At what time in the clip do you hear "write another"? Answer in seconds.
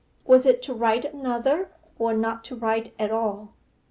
0.73-1.69